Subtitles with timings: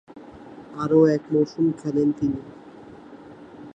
[0.73, 2.41] আরও এক মৌসুম খেলেন তিনি।